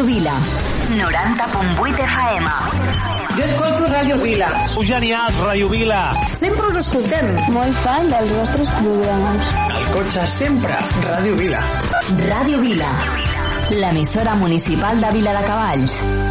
Ràdio 0.00 0.14
Vila. 0.14 0.34
90.8 0.88 1.98
FM. 2.04 2.44
Jo 3.36 3.42
escolto 3.44 3.84
Ràdio 3.92 4.16
Vila. 4.22 4.48
Sou 4.72 4.82
genials, 4.82 5.36
Ràdio 5.44 5.68
Vila. 5.68 5.98
Sempre 6.32 6.70
us 6.70 6.78
escoltem. 6.80 7.28
Molt 7.52 7.76
fan 7.84 8.08
dels 8.08 8.32
vostres 8.32 8.72
programes. 8.78 9.52
Al 9.68 9.86
cotxe 9.92 10.24
sempre, 10.38 10.80
Ràdio 11.04 11.36
Vila. 11.36 11.60
Ràdio 12.32 12.64
Vila. 12.64 12.96
L'emissora 13.76 14.40
municipal 14.40 15.04
de 15.04 15.12
Vila 15.20 15.36
de 15.36 15.46
Cavalls. 15.52 16.29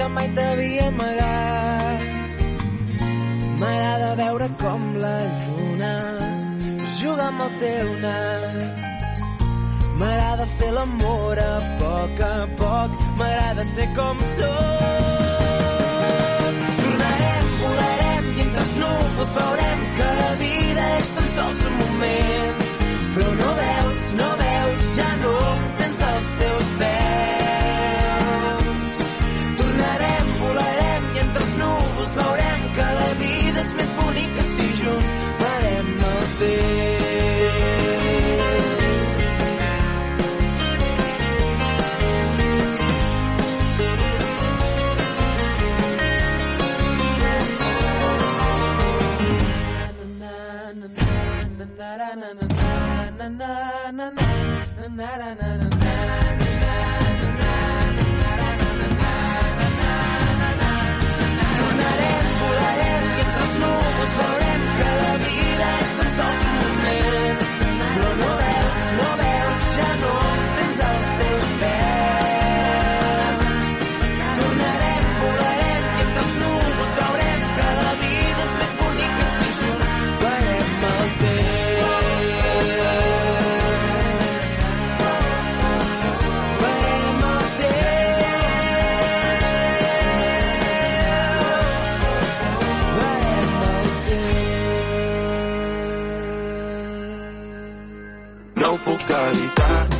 Que 0.00 0.08
mai 0.16 0.28
t'havia 0.36 0.84
amagat. 0.90 2.00
M'agrada 3.60 4.10
veure 4.20 4.46
com 4.62 4.84
la 5.02 5.16
lluna 5.40 5.94
juga 7.00 7.24
amb 7.30 7.42
el 7.46 7.52
teu 7.62 7.88
nas. 8.04 8.54
M'agrada 10.00 10.46
fer 10.56 10.70
l'amor 10.76 11.42
a 11.44 11.54
poc 11.82 12.22
a 12.30 12.34
poc, 12.62 12.90
m'agrada 13.18 13.66
ser 13.74 13.88
com 13.98 14.24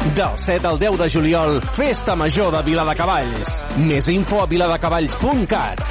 Del 0.00 0.38
7 0.38 0.66
al 0.66 0.78
10 0.78 0.98
de 0.98 1.10
juliol, 1.10 1.60
Festa 1.76 2.16
Major 2.16 2.50
de 2.50 2.62
Viladecavalls. 2.64 3.50
Més 3.84 4.08
info 4.08 4.40
a 4.42 4.46
viladecavalls.cat. 4.48 5.82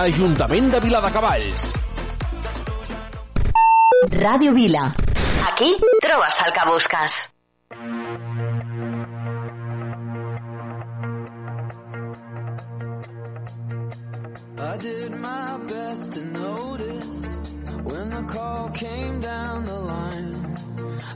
Ajuntament 0.00 0.70
de 0.70 0.80
Viladecavalls. 0.80 1.64
Ràdio 4.14 4.54
Vila. 4.54 4.86
Aquí 5.50 5.74
trobes 6.00 6.38
el 6.46 6.52
que 6.54 6.66
busques. 6.70 7.16
I 14.56 14.76
did 14.78 15.10
my 15.10 15.58
best 15.66 16.12
to 16.12 16.24
notice 16.24 17.26
when 17.84 18.08
the 18.10 18.22
call 18.32 18.70
came 18.70 19.20
down 19.20 19.64
the 19.64 19.78
line. 19.78 20.34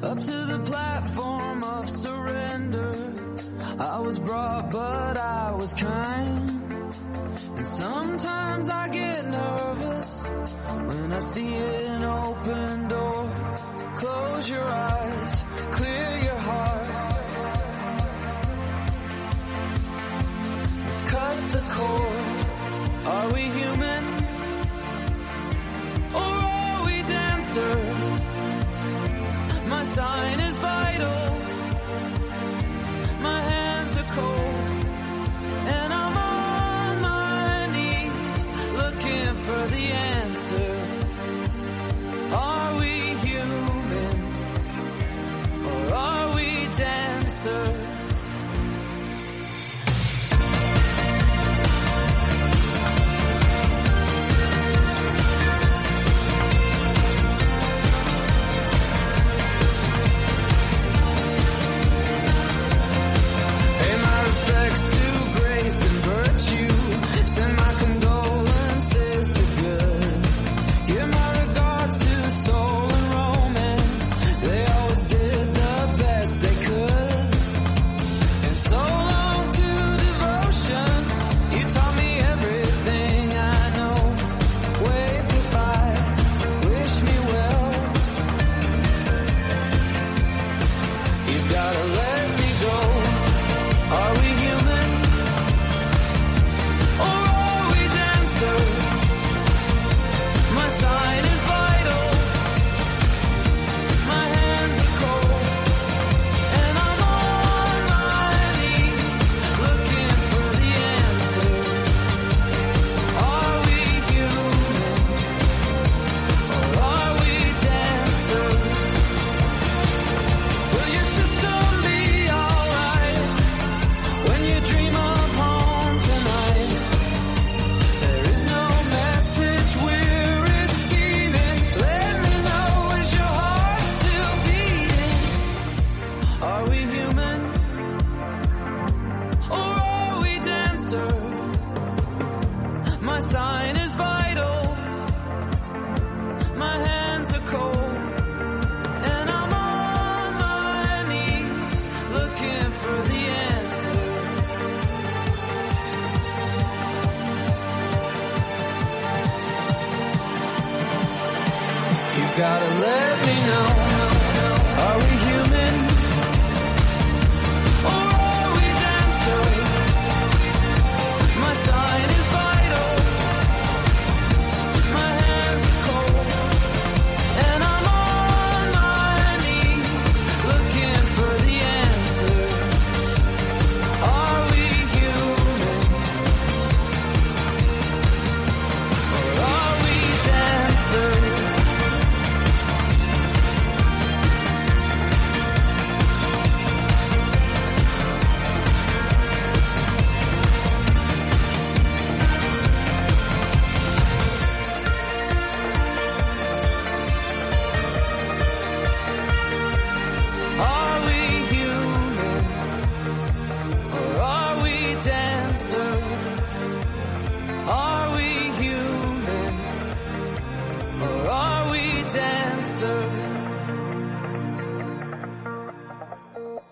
Up 0.03 0.19
to 0.19 0.47
the 0.47 0.59
platform 0.65 1.40
was 4.11 4.19
brought, 4.19 4.71
but 4.73 5.17
I 5.17 5.53
was 5.53 5.73
kind. 5.73 6.51
And 7.59 7.67
sometimes 7.67 8.69
I 8.69 8.89
get 8.89 9.25
nervous 9.25 10.29
when 10.89 11.13
I 11.13 11.19
see 11.21 11.55
an 11.55 12.03
open 12.03 12.89
door. 12.89 13.33
Close 13.95 14.51
your 14.51 14.65
eyes, 14.65 15.43
clear 15.71 16.19
your 16.29 16.41
heart. 16.49 16.91
Cut 21.07 21.51
the 21.55 21.63
cord. 21.77 23.07
Are 23.15 23.33
we 23.33 23.43
human? 23.43 23.70
answer. 47.47 47.80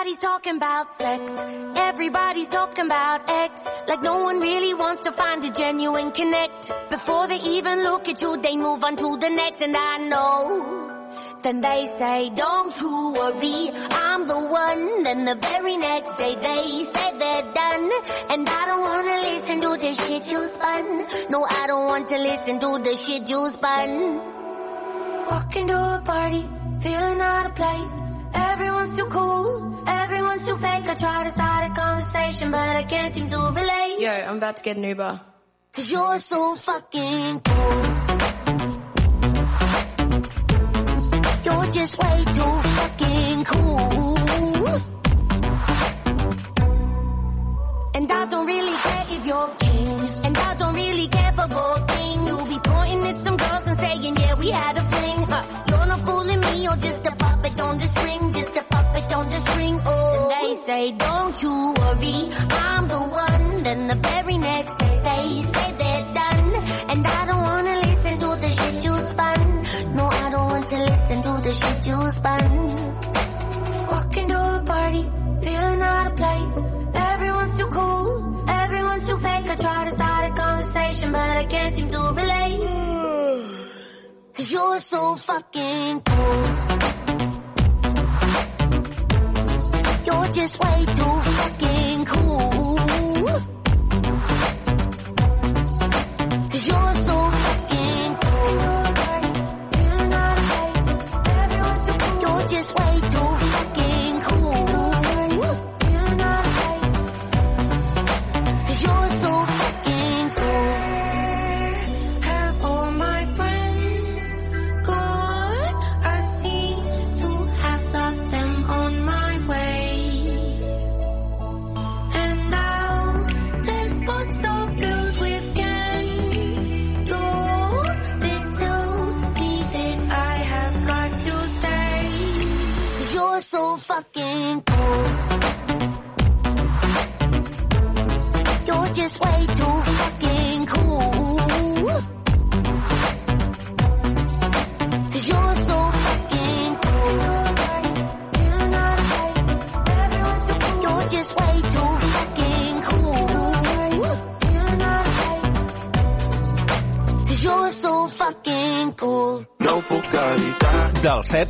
Everybody's 0.00 0.22
talking 0.22 0.56
about 0.56 0.96
sex. 0.96 1.22
Everybody's 1.76 2.48
talking 2.48 2.86
about 2.86 3.28
X. 3.28 3.62
Like 3.86 4.00
no 4.00 4.20
one 4.20 4.40
really 4.40 4.72
wants 4.72 5.02
to 5.02 5.12
find 5.12 5.44
a 5.44 5.50
genuine 5.50 6.10
connect. 6.12 6.72
Before 6.88 7.28
they 7.28 7.36
even 7.36 7.84
look 7.84 8.08
at 8.08 8.22
you, 8.22 8.38
they 8.38 8.56
move 8.56 8.82
on 8.82 8.96
to 8.96 9.18
the 9.18 9.28
next. 9.28 9.60
And 9.60 9.76
I 9.76 9.98
know. 9.98 11.42
Then 11.42 11.60
they 11.60 11.84
say, 11.98 12.30
don't 12.30 12.80
you 12.80 13.12
worry, 13.12 13.72
I'm 13.90 14.26
the 14.26 14.40
one. 14.40 15.02
Then 15.02 15.26
the 15.26 15.34
very 15.34 15.76
next 15.76 16.16
day 16.16 16.34
they 16.34 16.84
say 16.94 17.18
they're 17.18 17.52
done. 17.52 17.90
And 18.30 18.48
I 18.48 18.66
don't 18.68 18.80
wanna 18.80 19.16
listen 19.28 19.60
to 19.60 19.76
the 19.76 19.92
shit 19.92 20.30
you 20.32 20.48
spun. 20.48 21.06
No, 21.28 21.44
I 21.44 21.66
don't 21.66 21.84
want 21.84 22.08
to 22.08 22.16
listen 22.16 22.58
to 22.58 22.78
the 22.82 22.96
shit 22.96 23.28
you 23.28 23.50
spun. 23.52 24.16
Walking 25.28 25.66
to 25.66 25.74
a 25.74 26.02
party, 26.02 26.48
feeling 26.80 27.20
out 27.20 27.50
of 27.50 27.54
place. 27.54 28.09
Everyone's 28.90 29.12
too 29.12 29.18
cool, 29.18 29.84
everyone's 29.86 30.44
too 30.44 30.58
fake. 30.58 30.88
I 30.88 30.94
try 30.94 31.22
to 31.22 31.30
start 31.30 31.70
a 31.70 31.74
conversation, 31.80 32.50
but 32.50 32.76
I 32.76 32.82
can't 32.82 33.14
seem 33.14 33.28
to 33.28 33.36
relate. 33.36 34.00
Yo, 34.00 34.10
I'm 34.10 34.38
about 34.38 34.56
to 34.56 34.62
get 34.64 34.76
an 34.78 34.82
Uber. 34.82 35.20
Cause 35.72 35.88
you're 35.88 36.18
so 36.18 36.56
fucking 36.56 37.40
cool. 37.40 37.82
You're 41.44 41.72
just 41.72 41.98
way 41.98 42.24
too 42.24 42.62
fucking 42.76 43.44
cool. 43.44 44.78
And 47.94 48.10
I 48.12 48.26
don't 48.26 48.46
really 48.46 48.76
care 48.76 49.06
if 49.08 49.24
you're 49.26 49.48
king. 49.60 50.00
And 50.24 50.36
I 50.36 50.54
don't 50.56 50.74
really 50.74 51.06
care 51.06 51.32
for 51.32 51.46
gold 51.46 51.88
thing. 51.92 52.26
You'll 52.26 52.46
be 52.46 52.58
pointing 52.64 53.04
at 53.06 53.20
some 53.20 53.36
girls 53.36 53.66
and 53.66 53.78
saying, 53.78 54.16
yeah, 54.16 54.34
we 54.34 54.50
had 54.50 54.76
a 54.76 54.88
fling. 54.88 55.20
You're 55.68 55.86
not 55.86 56.00
fooling 56.00 56.40
me, 56.40 56.64
you're 56.64 56.76
just 56.76 57.06
a 57.06 57.14
puppet 57.14 57.60
on 57.60 57.78
the 57.78 57.86
string. 57.86 58.29
Just 59.10 59.22
a 59.22 59.26
puppet 59.26 59.26
on 59.26 59.26
the 59.32 59.50
string. 59.50 59.80
Oh, 59.86 60.30
and 60.32 60.56
they 60.56 60.62
say, 60.66 60.92
don't 60.92 61.42
you 61.42 61.74
worry, 61.78 62.30
I'm 62.50 62.88
the 62.88 62.98
one. 62.98 63.62
Then 63.62 63.88
the 63.88 63.94
very 63.96 64.38
next 64.38 64.78
day 64.78 65.00
they 65.02 65.42
say 65.52 65.72
they're 65.78 66.14
done. 66.14 66.54
And 66.90 67.06
I 67.06 67.26
don't 67.26 67.42
wanna 67.42 67.74
listen 67.80 68.18
to 68.20 68.26
the 68.40 68.50
shit 68.50 68.84
you 68.84 68.92
spun. 68.92 69.94
No, 69.94 70.06
I 70.06 70.30
don't 70.30 70.46
want 70.46 70.68
to 70.70 70.76
listen 70.76 71.22
to 71.22 71.42
the 71.42 71.52
shit 71.52 71.86
you 71.86 72.12
spun. 72.12 73.86
Walking 73.90 74.28
to 74.28 74.56
a 74.56 74.62
party, 74.64 75.02
feeling 75.44 75.82
out 75.82 76.06
of 76.06 76.16
place. 76.16 76.62
Everyone's 76.94 77.58
too 77.58 77.66
cool, 77.66 78.44
everyone's 78.48 79.04
too 79.04 79.18
fake. 79.18 79.50
I 79.50 79.56
try 79.56 79.84
to 79.86 79.92
start 79.92 80.30
a 80.30 80.34
conversation, 80.34 81.12
but 81.12 81.36
I 81.36 81.44
can't 81.44 81.74
seem 81.74 81.88
to 81.88 81.98
relate. 81.98 82.60
Cause 84.34 84.52
you're 84.52 84.80
so 84.80 85.16
fucking 85.16 86.00
cool. 86.02 86.99
You're 90.10 90.28
just 90.32 90.58
way 90.58 90.84
too 90.86 91.20
fucking 91.30 92.04
cool. 92.06 93.49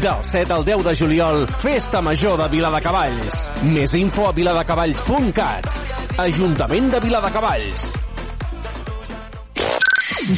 Del 0.00 0.24
7 0.24 0.52
al 0.52 0.64
10 0.64 0.84
de 0.84 0.96
juliol, 0.96 1.46
Festa 1.60 2.00
Major 2.00 2.38
de 2.38 2.48
Viladecavalls. 2.48 3.48
Més 3.66 3.92
info 3.98 4.28
a 4.28 4.32
viladecavalls.cat. 4.36 5.68
Ajuntament 6.22 6.88
de 6.94 7.02
Viladecavalls. 7.04 7.90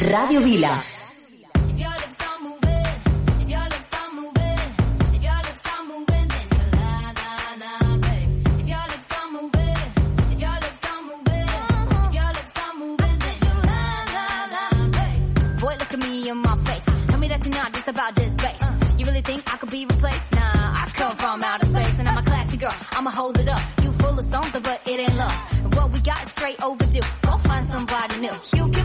Ràdio 0.09 0.43
Vila. 0.43 0.75
hold 23.15 23.39
it 23.39 23.47
up. 23.47 23.61
You 23.81 23.91
full 23.93 24.19
of 24.19 24.25
something, 24.29 24.61
but 24.61 24.81
it 24.85 24.99
ain't 24.99 25.15
love. 25.15 25.75
What 25.75 25.91
we 25.91 25.99
got 26.01 26.27
straight 26.27 26.61
overdue. 26.61 27.07
Go 27.21 27.37
find 27.37 27.65
somebody 27.67 28.17
new. 28.19 28.35
You 28.57 28.69
can 28.69 28.84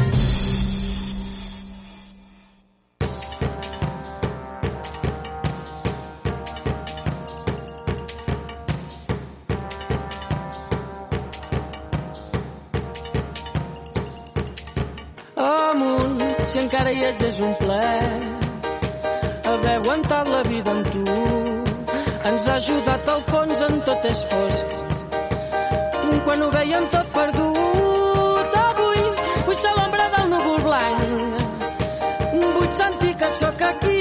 ajudat 22.61 23.07
al 23.09 23.21
fons 23.29 23.61
en 23.67 23.79
tot 23.87 24.03
és 24.05 24.19
fosc. 24.31 24.73
Quan 26.25 26.43
ho 26.45 26.49
veiem 26.53 26.83
tot 26.93 27.07
perdut, 27.15 28.57
avui 28.63 28.99
vull 29.47 29.57
ser 29.61 29.71
l'ombra 29.77 30.05
del 30.15 30.27
núvol 30.33 30.59
blanc. 30.67 31.01
Vull 32.57 32.69
sentir 32.77 33.15
que 33.23 33.31
sóc 33.39 33.65
aquí, 33.69 33.97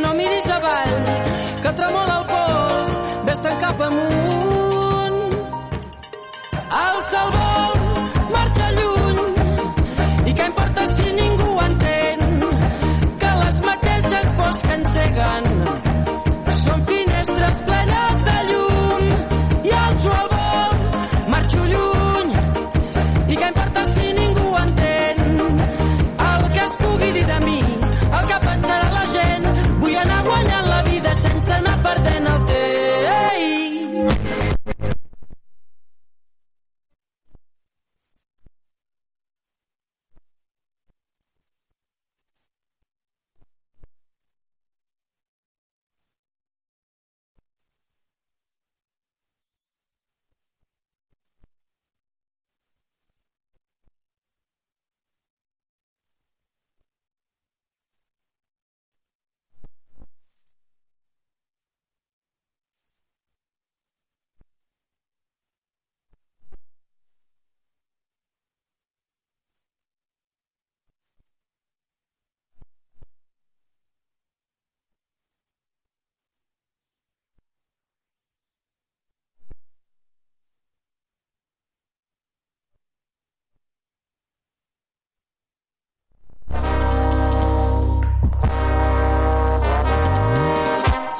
no 0.00 0.10
miris 0.18 0.50
avall, 0.56 0.96
que 1.62 1.74
tremola 1.82 2.18
el 2.18 2.26
pols, 2.32 2.98
vés-te'n 3.30 3.62
cap 3.62 3.86
amunt. 3.90 5.22
El 6.82 7.00
salvar 7.12 7.41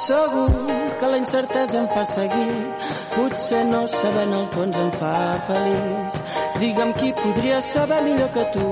Segur 0.02 0.48
que 0.98 1.06
la 1.06 1.18
incertesa 1.18 1.78
em 1.78 1.86
fa 1.94 2.02
seguir, 2.04 2.54
potser 3.14 3.60
no 3.68 3.82
saber 3.86 4.24
en 4.26 4.32
el 4.38 4.46
fons 4.54 4.78
em 4.84 4.90
fa 4.98 5.14
feliç. 5.46 6.16
Digue'm 6.58 6.92
qui 6.96 7.12
podria 7.20 7.60
saber 7.68 8.00
millor 8.08 8.32
que 8.34 8.44
tu 8.56 8.66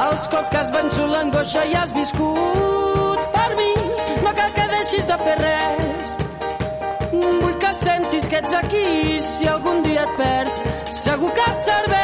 els 0.00 0.26
cops 0.32 0.50
que 0.50 0.58
has 0.58 0.72
vençut 0.74 1.12
l'angoixa 1.12 1.64
i 1.70 1.76
has 1.78 1.92
viscut 1.94 3.28
per 3.36 3.50
mi. 3.60 3.70
No 4.24 4.32
cal 4.40 4.56
que 4.56 4.66
deixis 4.72 5.06
de 5.12 5.18
fer 5.26 5.36
res. 5.42 6.14
Vull 7.12 7.58
que 7.66 7.72
sentis 7.78 8.28
que 8.32 8.42
ets 8.42 8.58
aquí 8.62 9.20
si 9.28 9.52
algun 9.54 9.84
dia 9.86 10.08
et 10.08 10.18
perds. 10.22 10.66
Segur 11.04 11.30
que 11.38 11.46
et 11.52 11.70
serveix 11.70 12.03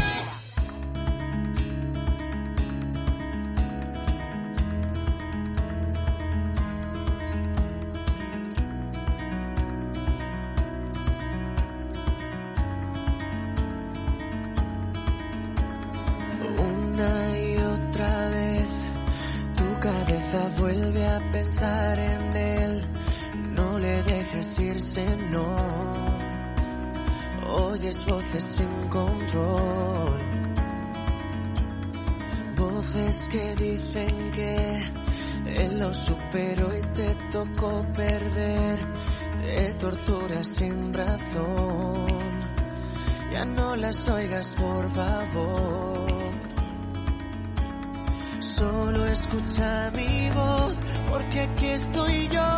Sin 28.39 28.87
control. 28.87 30.19
Voces 32.57 33.21
que 33.29 33.55
dicen 33.55 34.31
que 34.31 34.81
él 35.47 35.79
lo 35.79 35.93
superó 35.93 36.77
y 36.77 36.81
te 36.93 37.15
tocó 37.31 37.81
perder. 37.93 38.79
Te 39.41 39.73
torturas 39.73 40.47
sin 40.47 40.93
razón. 40.93 42.19
Ya 43.33 43.45
no 43.45 43.75
las 43.75 44.07
oigas, 44.07 44.53
por 44.57 44.91
favor. 44.93 46.31
Solo 48.39 49.05
escucha 49.07 49.91
mi 49.95 50.29
voz, 50.29 50.73
porque 51.09 51.41
aquí 51.41 51.65
estoy 51.67 52.27
yo. 52.27 52.50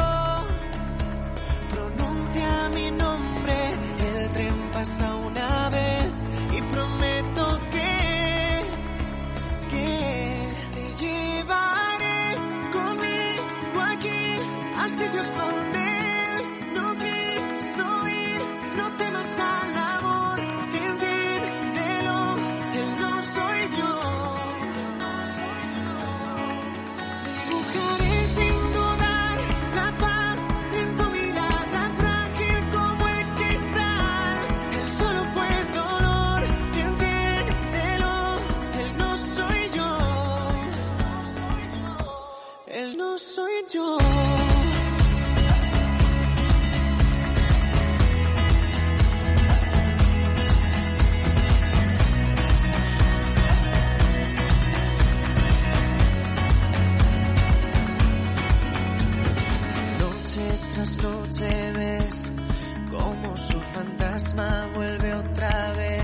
Fantasma 64.14 64.70
vuelve 64.76 65.14
otra 65.16 65.74
vez. 65.74 66.04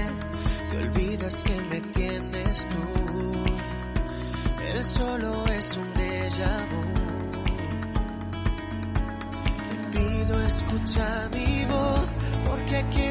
Te 0.71 0.77
olvidas 0.77 1.33
que 1.43 1.61
me 1.61 1.81
tienes 1.81 2.67
tú. 2.69 3.43
Él 4.65 4.85
solo 4.85 5.45
es 5.47 5.77
un 5.77 5.93
déjà. 5.93 6.67
Te 9.69 9.97
pido 9.97 10.41
escucha 10.43 11.29
mi 11.31 11.65
voz 11.65 12.07
porque 12.47 12.77
aquí 12.77 13.01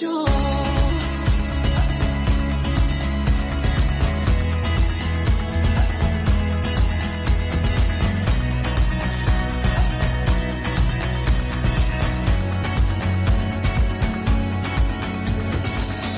yo. 0.00 0.24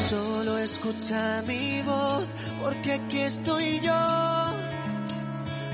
Solo 0.09 0.59
escucha 0.59 1.43
mi 1.47 1.83
voz, 1.83 2.25
porque 2.63 2.93
aquí 2.93 3.21
estoy 3.21 3.81
yo. 3.81 4.07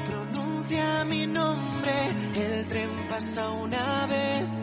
Pronuncia 0.06 1.04
mi 1.04 1.26
nombre, 1.26 2.14
el 2.34 2.68
tren 2.68 2.90
pasa 3.08 3.50
una 3.50 4.06
vez 4.06 4.57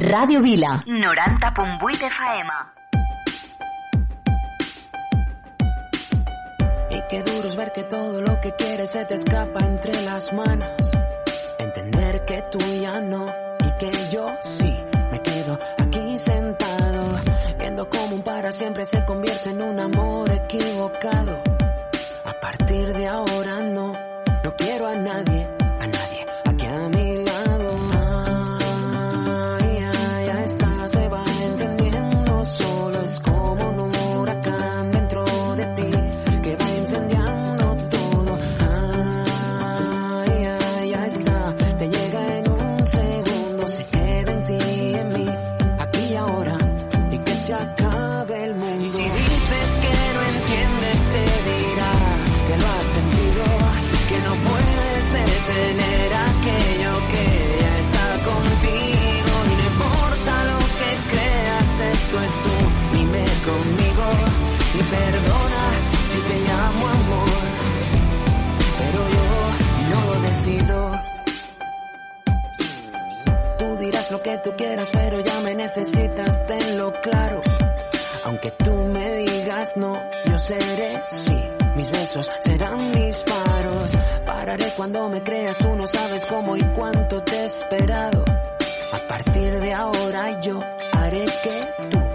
Radio 0.00 0.40
Vila. 0.40 0.84
90.8 0.86 1.98
de 1.98 2.08
Faema. 2.08 2.72
Y 6.90 7.02
qué 7.10 7.22
duro 7.24 7.48
es 7.48 7.56
ver 7.56 7.72
que 7.72 7.82
todo 7.82 8.22
lo 8.22 8.40
que 8.40 8.52
quieres 8.52 8.90
se 8.90 9.04
te 9.06 9.14
escapa 9.14 9.58
entre 9.58 10.00
las 10.02 10.32
manos. 10.32 10.70
Entender 11.58 12.24
que 12.26 12.44
tú 12.52 12.58
ya 12.80 13.00
no 13.00 13.26
y 13.26 13.78
que 13.78 13.90
yo 14.12 14.28
sí 14.42 14.72
me 15.10 15.20
quedo 15.20 15.58
aquí 15.78 16.16
sentado. 16.18 17.18
Viendo 17.58 17.88
cómo 17.88 18.14
un 18.14 18.22
para 18.22 18.52
siempre 18.52 18.84
se 18.84 19.04
convierte 19.04 19.50
en 19.50 19.62
un 19.62 19.80
amor 19.80 20.30
equivocado. 20.30 21.42
A 22.24 22.40
partir 22.40 22.92
de 22.92 23.08
ahora 23.08 23.58
no, 23.62 23.94
no 24.44 24.56
quiero 24.56 24.86
a 24.86 24.94
nadie, 24.94 25.48
a 25.80 25.86
nadie 25.88 26.17
quieras, 74.58 74.90
pero 74.92 75.20
ya 75.20 75.40
me 75.40 75.54
necesitas, 75.54 76.46
tenlo 76.46 76.92
claro. 77.00 77.40
Aunque 78.24 78.50
tú 78.50 78.72
me 78.72 79.14
digas 79.18 79.76
no, 79.76 79.94
yo 80.26 80.38
seré 80.38 81.02
sí. 81.10 81.40
Mis 81.76 81.90
besos 81.90 82.28
serán 82.40 82.90
mis 82.90 83.22
paros. 83.22 83.96
Pararé 84.26 84.66
cuando 84.76 85.08
me 85.08 85.22
creas, 85.22 85.56
tú 85.56 85.74
no 85.76 85.86
sabes 85.86 86.26
cómo 86.26 86.56
y 86.56 86.62
cuánto 86.74 87.22
te 87.22 87.36
he 87.36 87.44
esperado. 87.46 88.24
A 88.92 89.06
partir 89.06 89.60
de 89.60 89.72
ahora 89.72 90.40
yo 90.40 90.58
haré 90.92 91.24
que 91.24 91.68
tú 91.88 92.07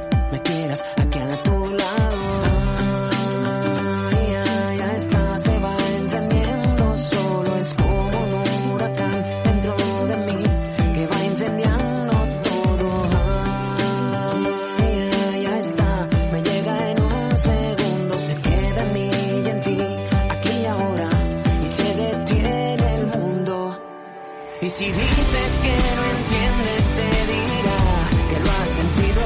Y 24.63 24.69
si 24.69 24.85
dices 24.85 25.59
que 25.61 25.75
no 25.75 26.03
entiendes, 26.05 26.87
te 26.95 27.33
dirá 27.33 28.09
que 28.29 28.39
lo 28.39 28.49
has 28.49 28.69
sentido, 28.69 29.21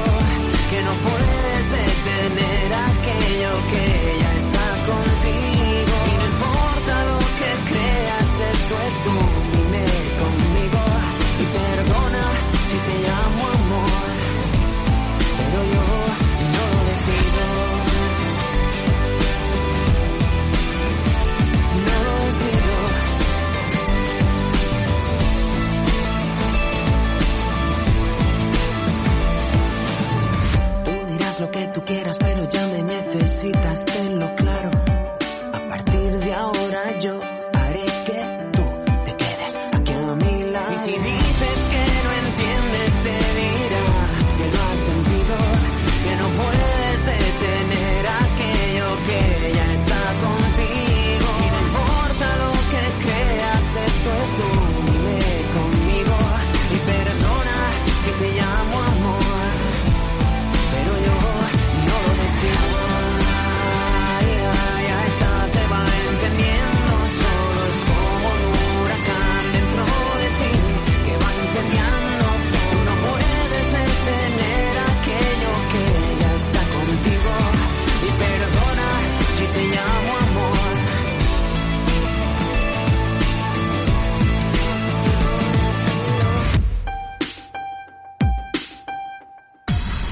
que 0.68 0.82
no 0.82 1.00
puedes 1.00 1.70
detener 1.70 2.74
a 2.74 2.97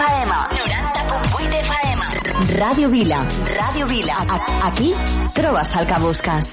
FM. 0.00 0.32
90.8 0.56 1.56
FM. 1.60 2.00
Ràdio 2.56 2.88
Vila. 2.88 3.20
Ràdio 3.52 3.86
Vila. 3.86 4.16
Aquí 4.64 4.94
trobes 5.36 5.76
el 5.76 5.86
que 5.86 6.00
busques. 6.00 6.49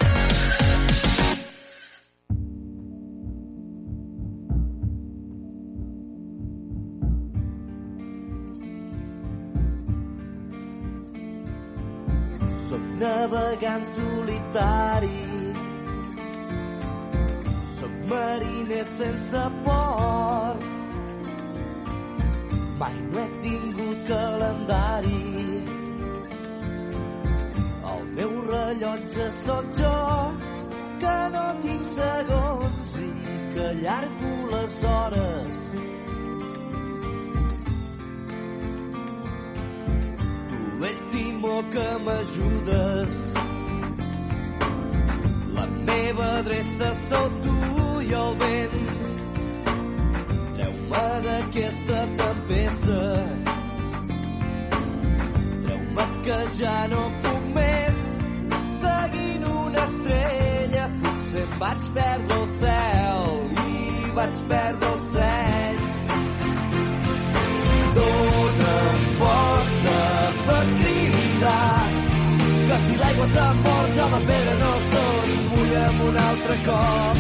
un 76.10 76.18
altre 76.18 76.56
cop. 76.66 77.18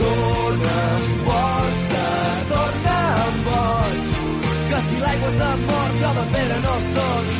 Dóna'm 0.00 1.04
força, 1.26 2.06
dóna'm 2.52 3.36
boig, 3.48 4.10
que 4.70 4.80
si 4.88 4.96
l'aigua 5.04 5.30
s'ha 5.38 5.52
mort 5.66 6.00
jo 6.02 6.10
de 6.18 6.26
pera 6.32 6.58
no 6.66 6.74
soc. 6.94 7.38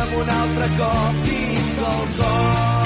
amb 0.00 0.18
un 0.22 0.34
altre 0.40 0.68
cop 0.80 1.22
dins 1.28 1.78
el 1.92 2.04
cor. 2.18 2.77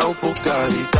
não 0.00 0.14
por 0.14 0.34
caridade. 0.40 0.99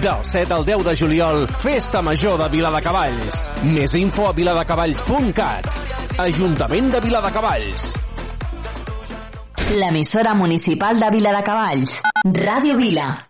del 0.00 0.24
7 0.24 0.54
al 0.54 0.64
10 0.64 0.84
de 0.84 0.96
juliol, 0.96 1.46
Festa 1.60 2.00
Major 2.00 2.38
de 2.40 2.48
Viladecavalls. 2.48 3.36
Més 3.68 3.92
info 4.00 4.30
a 4.30 4.32
viladecavalls.cat. 4.32 5.68
Ajuntament 6.24 6.88
de 6.94 7.04
Viladecavalls. 7.04 7.90
L'emissora 9.76 10.32
municipal 10.34 11.04
de 11.04 11.10
Viladecavalls. 11.18 12.00
Ràdio 12.24 12.80
Vila. 12.80 13.29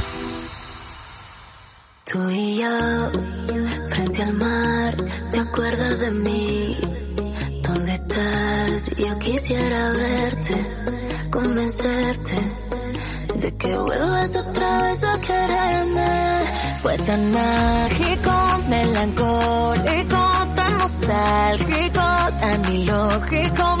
tan 17.11 17.29
mágico, 17.29 18.35
melancólico, 18.69 20.23
tan 20.55 20.77
nostálgico, 20.77 22.07
tan 22.39 22.73
ilógico. 22.73 23.80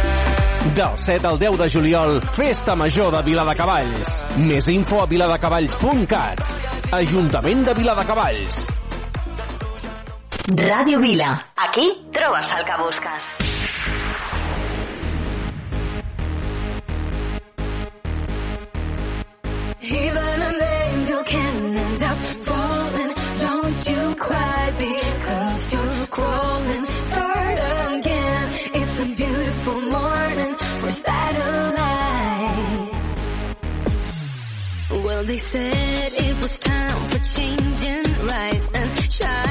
Del 0.61 0.95
7 0.95 1.27
al 1.27 1.39
10 1.39 1.57
de 1.57 1.69
juliol, 1.69 2.21
Festa 2.21 2.75
Major 2.75 3.11
de 3.11 3.21
Viladecavalls. 3.23 4.11
Més 4.37 4.67
info 4.71 5.01
a 5.01 5.07
viladecavalls.cat. 5.09 6.43
Ajuntament 6.95 7.65
de 7.65 7.73
Viladecavalls. 7.75 8.67
Ràdio 10.61 11.01
Vila. 11.01 11.31
Aquí 11.57 11.87
trobes 12.13 12.53
el 12.55 12.63
que 12.69 12.77
busques. 12.83 13.27
Even 19.81 20.41
an 20.49 20.61
angel 20.61 21.23
can 21.25 21.75
end 21.75 22.03
up 22.03 22.17
falling. 22.45 23.13
Don't 23.41 23.87
you 23.89 24.15
cry 24.15 24.71
because 24.77 25.73
you're 25.73 26.07
crawling. 26.07 26.85
Start 27.09 27.57
again. 27.97 28.47
It's 28.73 28.99
a 28.99 29.05
beautiful 29.15 29.81
morning 29.81 30.50
for 30.91 31.01
satellite. 31.03 32.91
Well, 34.89 35.25
they 35.25 35.37
said 35.37 35.73
it 35.73 36.35
was 36.41 36.59
time 36.59 37.07
for 37.07 37.19
change 37.19 37.83
and 37.83 38.17
rise 38.29 38.65
and 38.73 39.11
shine. 39.11 39.50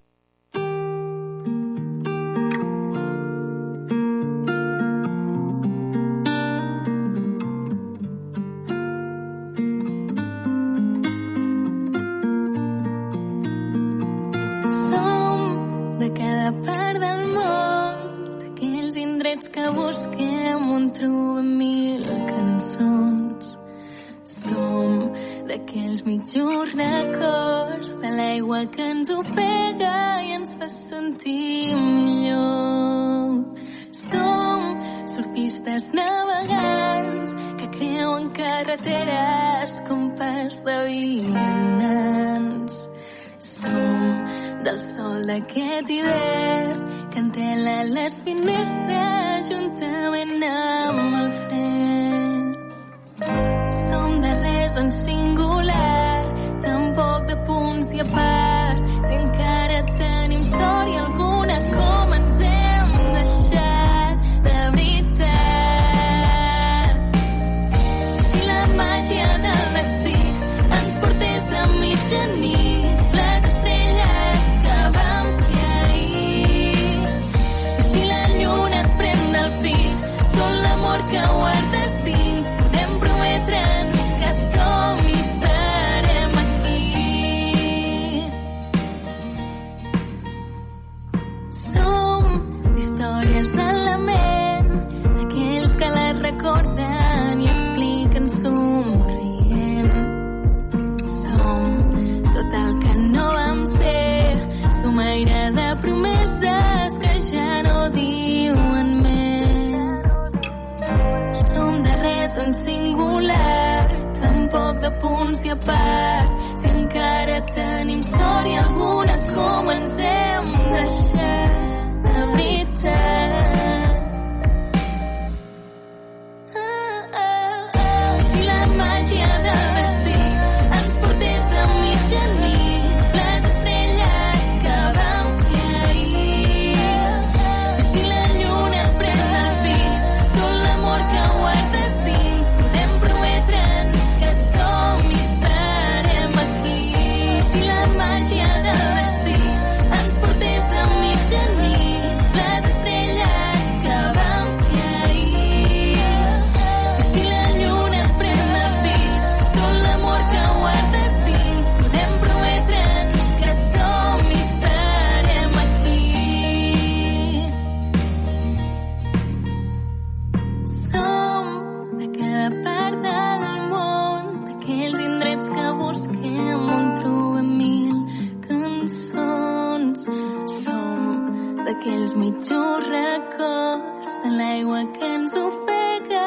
l'aigua 184.29 184.83
que 184.93 185.07
ens 185.15 185.33
ofega 185.35 186.25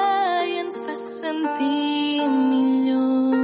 i 0.49 0.59
ens 0.63 0.79
fa 0.87 0.95
sentir 1.03 2.29
millor. 2.29 3.35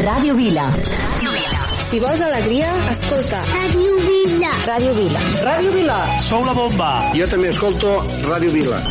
Ràdio 0.00 0.34
Vila. 0.34 0.66
Ràdio 0.74 1.30
Vila. 1.36 1.60
Si 1.90 2.00
vols 2.02 2.20
alegria, 2.26 2.72
escolta. 2.90 3.42
Ràdio 3.52 3.94
Vila. 4.06 4.50
Ràdio 4.66 4.92
Vila. 4.98 5.22
Ràdio 5.46 5.72
Vila. 5.76 5.98
Sou 6.26 6.44
la 6.46 6.54
bomba. 6.54 6.90
Jo 7.16 7.26
també 7.30 7.50
escolto 7.54 7.96
Ràdio 8.26 8.50
Vila. 8.54 8.82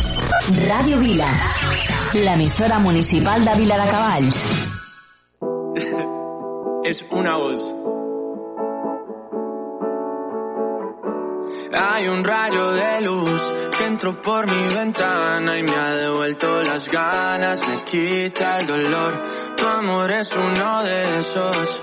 Ràdio 0.64 1.00
Vila. 1.04 1.30
L'emissora 2.14 2.80
municipal 2.80 3.44
de 3.44 3.56
Vila 3.62 3.78
de 3.84 3.88
Cavalls. 3.92 4.42
És 6.90 7.04
una 7.12 7.36
voz. 7.36 7.99
Hay 11.72 12.08
un 12.08 12.24
rayo 12.24 12.72
de 12.72 13.00
luz 13.02 13.42
que 13.78 13.86
entró 13.86 14.20
por 14.20 14.46
mi 14.46 14.74
ventana 14.74 15.56
y 15.56 15.62
me 15.62 15.76
ha 15.76 15.94
devuelto 15.94 16.62
las 16.62 16.88
ganas, 16.88 17.66
me 17.68 17.84
quita 17.84 18.58
el 18.58 18.66
dolor. 18.66 19.22
Tu 19.56 19.66
amor 19.66 20.10
es 20.10 20.32
uno 20.32 20.82
de 20.82 21.18
esos 21.20 21.80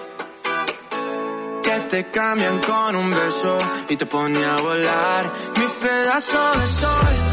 que 1.64 1.80
te 1.90 2.12
cambian 2.12 2.60
con 2.60 2.96
un 2.96 3.12
beso 3.12 3.58
y 3.88 3.96
te 3.96 4.06
pone 4.06 4.44
a 4.44 4.58
volar 4.58 5.32
mi 5.58 5.68
pedazo 5.68 6.60
de 6.60 6.66
sol. 6.68 7.27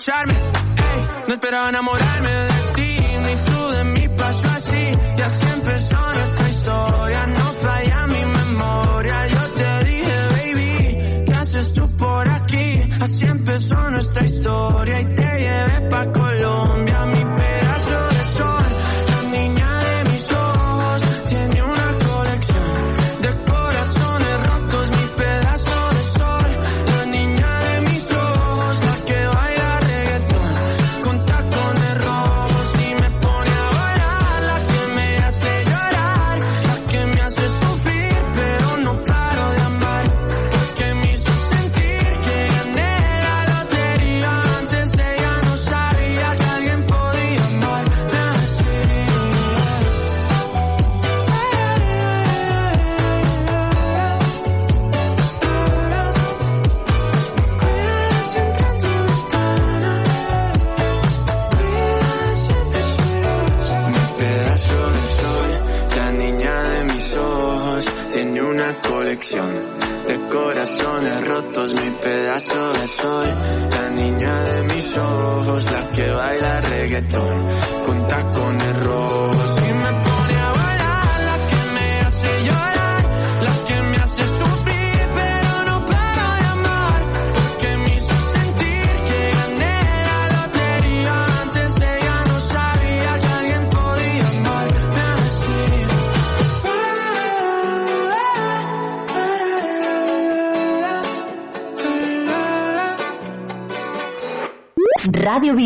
derrocharme. 0.00 0.34
Ey, 0.34 1.08
no 1.28 1.34
esperaba 1.34 1.68
enamorarme 1.68 2.30
de 2.30 2.48
ti, 2.74 2.98
ni 3.26 3.34
tú 3.44 3.68
de 3.70 3.84
mí 3.84 4.08
pasó 4.16 4.48
así. 4.56 4.90
Ya 5.16 5.28
siempre 5.28 5.78
son 5.80 6.14
nuestra 6.14 6.48
historia, 6.48 7.26
no 7.26 7.44
falla 7.60 8.06
mi 8.06 8.24
memoria. 8.24 9.26
Yo 9.28 9.40
te 9.54 9.84
dije, 9.84 10.18
baby, 10.30 11.24
¿qué 11.26 11.34
haces 11.34 11.72
tú 11.74 11.96
por 11.96 12.28
aquí? 12.28 12.80
Así 13.00 13.24
empezó 13.26 13.90
nuestra 13.90 14.24
historia 14.24 15.00
y 15.00 15.14
te 15.14 15.29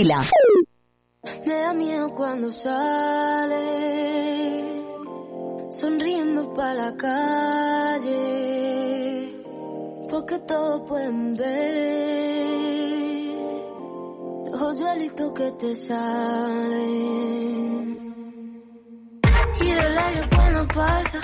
Me 0.05 1.55
da 1.63 1.73
miedo 1.73 2.11
cuando 2.15 2.53
sale, 2.53 3.57
sonriendo 5.71 6.53
para 6.53 6.75
la 6.75 6.95
calle, 6.95 8.13
porque 10.11 10.39
todos 10.41 10.83
pueden 10.87 11.35
ver 11.37 11.55
los 14.51 14.61
hoyuelitos 14.61 15.33
que 15.33 15.51
te 15.53 15.75
salen. 15.75 16.85
Y 19.59 19.71
el 19.71 19.99
aire 19.99 20.21
cuando 20.35 20.69
pasa, 20.69 21.19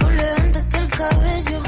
por 0.00 0.12
levantarte 0.12 0.78
el 0.78 0.90
cabello, 0.90 1.62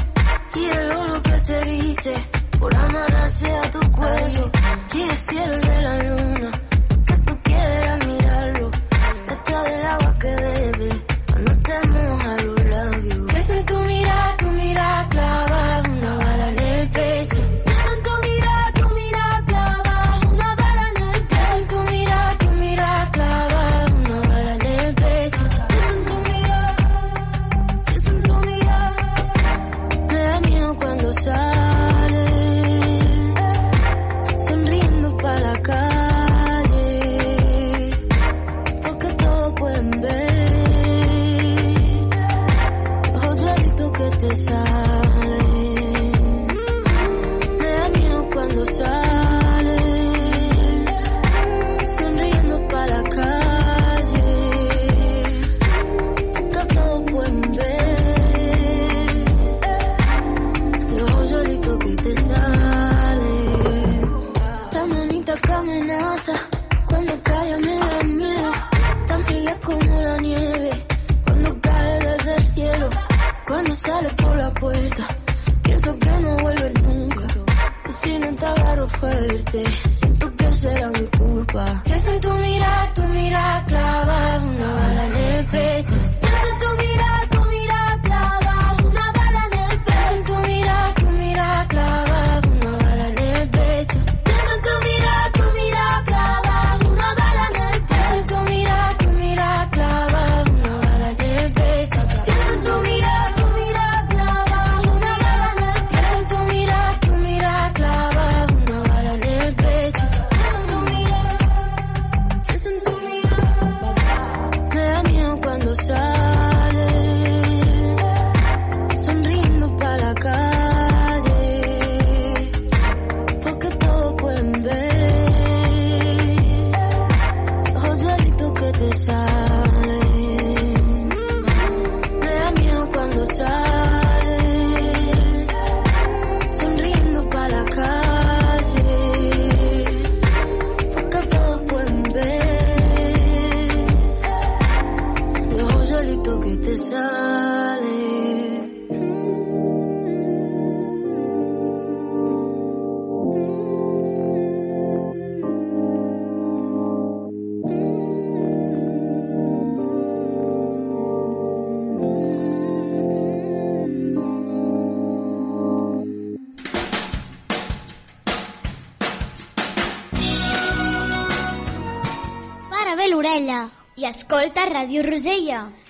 y 0.55 0.65
el 0.77 0.91
oro 0.91 1.21
que 1.21 1.39
te 1.39 1.63
viste, 1.63 2.13
por 2.59 2.75
amarrarse 2.75 3.49
a 3.49 3.61
tu 3.71 3.79
cuello, 3.91 4.51
y 4.93 5.01
el 5.03 5.11
cielo 5.11 5.68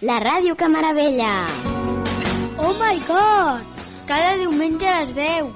La 0.02 0.18
ràdio 0.20 0.56
que 0.56 0.68
meravella! 0.70 1.48
Oh 2.58 2.74
my 2.80 3.00
god! 3.06 3.60
Cada 4.08 4.38
diumenge 4.40 4.88
a 4.88 5.02
les 5.02 5.12
10. 5.14 5.50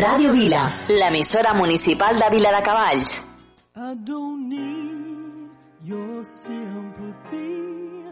Ràdio 0.00 0.32
Vila, 0.34 0.64
l'emissora 0.88 1.52
municipal 1.54 2.18
de 2.18 2.30
Vila 2.34 2.50
de 2.56 2.62
Cavalls. 2.66 3.12
I 3.76 3.94
don't 4.04 4.48
need 4.48 5.50
your 5.84 6.24
sympathy 6.24 8.02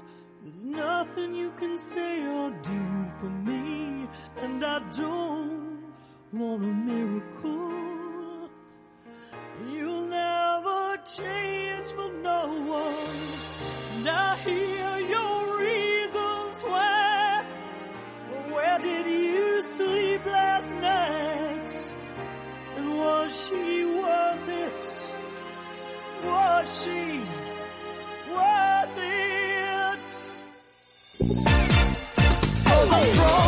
There's 0.44 0.64
nothing 0.64 1.34
you 1.34 1.50
can 1.58 1.76
say 1.76 2.24
or 2.28 2.50
do 2.62 2.80
for 3.18 3.30
me 3.30 4.06
And 4.42 4.64
I 4.64 4.78
don't 4.96 5.82
want 6.32 6.62
a 6.62 6.74
miracle 6.90 8.48
You'll 9.72 10.06
never 10.06 10.96
change 11.16 11.86
for 11.96 12.12
no 12.22 12.40
one 12.70 13.55
I 14.08 14.36
hear 14.38 14.98
your 15.00 15.58
reasons 15.58 16.60
why. 16.62 17.44
Where 18.50 18.78
did 18.78 19.06
you 19.06 19.62
sleep 19.62 20.24
last 20.26 20.72
night? 20.74 21.92
And 22.76 22.88
was 22.90 23.48
she 23.48 23.84
worth 23.84 24.48
it? 24.48 25.04
Was 26.24 26.84
she 26.84 27.20
worth 28.30 28.98
it? 28.98 30.00
Oh, 32.68 33.02
strong. 33.12 33.45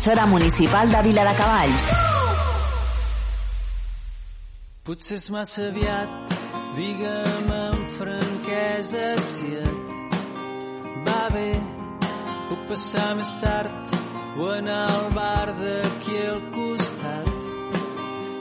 l'emissora 0.00 0.26
municipal 0.26 0.88
de 0.88 1.02
Viladecavalls. 1.02 1.88
Potser 4.84 5.18
és 5.20 5.26
massa 5.28 5.66
aviat, 5.68 6.32
digue'm 6.76 7.50
amb 7.52 7.98
franquesa 7.98 9.10
si 9.20 9.50
et 9.60 9.92
va 11.04 11.28
bé. 11.34 11.50
Puc 12.48 12.62
passar 12.70 13.10
més 13.18 13.32
tard 13.42 13.92
o 14.40 14.48
anar 14.54 14.86
al 14.88 15.10
bar 15.18 15.52
d'aquí 15.60 16.16
al 16.30 16.40
costat 16.54 17.28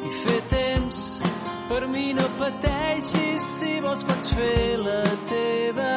i 0.08 0.14
fer 0.22 0.40
temps 0.54 1.02
per 1.68 1.82
mi 1.92 2.14
no 2.16 2.30
pateixis 2.40 3.50
si 3.58 3.74
vols 3.84 4.06
pots 4.08 4.32
fer 4.38 4.80
la 4.80 5.04
teva 5.34 5.92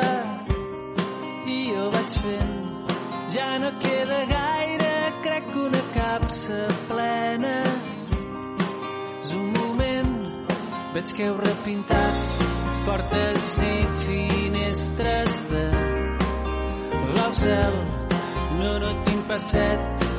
i 1.47 1.61
jo 1.71 1.87
vaig 1.95 2.19
fent 2.27 2.59
ja 3.37 3.49
no 3.63 3.73
queda 3.79 4.25
gaire 4.35 4.62
crec 5.33 5.47
que 5.53 5.59
una 5.59 5.81
capsa 5.95 6.57
plena 6.89 7.53
és 9.21 9.31
un 9.39 9.47
moment 9.55 10.11
veig 10.93 11.15
que 11.17 11.31
heu 11.31 11.39
repintat 11.41 12.45
portes 12.85 13.49
i 13.65 13.73
finestres 14.05 15.41
de 15.55 15.65
blau 17.15 17.33
cel 17.47 17.83
no, 18.61 18.77
no 18.85 18.95
tinc 19.09 19.29
passet. 19.33 20.03